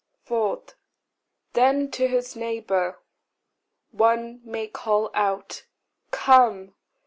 [0.23, 0.63] 4.
[1.53, 2.97] Then to his neighbour
[3.91, 5.67] one may call out,
[6.09, 6.73] "Come!